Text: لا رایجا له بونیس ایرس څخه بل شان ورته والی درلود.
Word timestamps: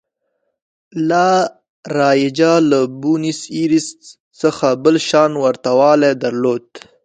لا 1.09 1.25
رایجا 1.97 2.53
له 2.69 2.79
بونیس 3.01 3.39
ایرس 3.55 3.87
څخه 4.41 4.67
بل 4.83 4.95
شان 5.09 5.31
ورته 5.43 5.69
والی 5.79 6.11
درلود. 6.23 6.65